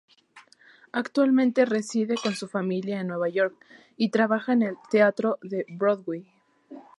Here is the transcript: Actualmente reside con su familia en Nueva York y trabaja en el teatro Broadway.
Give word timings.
Actualmente 0.93 1.63
reside 1.63 2.15
con 2.15 2.33
su 2.33 2.47
familia 2.47 2.99
en 3.01 3.05
Nueva 3.05 3.29
York 3.29 3.53
y 3.97 4.09
trabaja 4.09 4.51
en 4.53 4.63
el 4.63 4.75
teatro 4.89 5.37
Broadway. 5.67 6.25